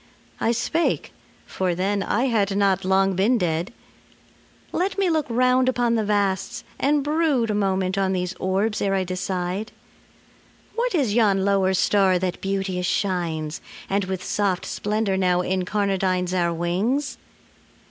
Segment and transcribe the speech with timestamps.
[0.39, 1.13] I spake
[1.45, 3.71] for then I had not long been dead
[4.71, 8.95] "Let me look round upon the vasts, and brood A moment on these orbs ere
[8.95, 9.71] I decide...
[10.73, 13.61] What is yon lower star that beauteous shines
[13.91, 17.19] And with soft splendor now incarnadines Our wings?